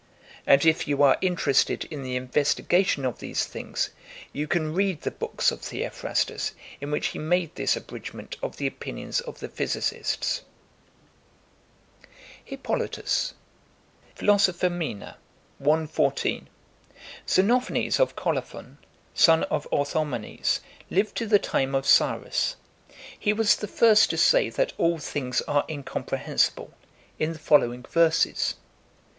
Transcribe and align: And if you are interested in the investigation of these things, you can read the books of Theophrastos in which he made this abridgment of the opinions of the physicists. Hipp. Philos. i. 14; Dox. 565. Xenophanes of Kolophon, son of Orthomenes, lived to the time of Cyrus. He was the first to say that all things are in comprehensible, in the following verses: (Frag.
And 0.47 0.65
if 0.65 0.87
you 0.87 1.03
are 1.03 1.19
interested 1.21 1.85
in 1.91 2.01
the 2.01 2.15
investigation 2.15 3.05
of 3.05 3.19
these 3.19 3.45
things, 3.45 3.91
you 4.33 4.47
can 4.47 4.73
read 4.73 5.01
the 5.01 5.11
books 5.11 5.51
of 5.51 5.61
Theophrastos 5.61 6.53
in 6.81 6.89
which 6.89 7.09
he 7.09 7.19
made 7.19 7.53
this 7.53 7.75
abridgment 7.75 8.35
of 8.41 8.57
the 8.57 8.65
opinions 8.65 9.19
of 9.21 9.39
the 9.41 9.47
physicists. 9.47 10.41
Hipp. 12.43 12.65
Philos. 12.65 13.35
i. 14.19 14.23
14; 14.23 14.29
Dox. 14.89 15.93
565. 15.93 16.49
Xenophanes 17.29 17.99
of 17.99 18.15
Kolophon, 18.15 18.77
son 19.13 19.43
of 19.51 19.67
Orthomenes, 19.71 20.61
lived 20.89 21.15
to 21.17 21.27
the 21.27 21.37
time 21.37 21.75
of 21.75 21.85
Cyrus. 21.85 22.55
He 23.19 23.33
was 23.33 23.55
the 23.55 23.67
first 23.67 24.09
to 24.09 24.17
say 24.17 24.49
that 24.49 24.73
all 24.79 24.97
things 24.97 25.41
are 25.41 25.63
in 25.67 25.83
comprehensible, 25.83 26.73
in 27.19 27.33
the 27.33 27.37
following 27.37 27.83
verses: 27.83 28.53
(Frag. 28.55 28.59